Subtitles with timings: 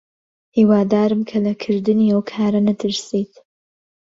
[0.57, 3.33] هیوادارم کە لە کردنی ئەو کارە نەترسیت.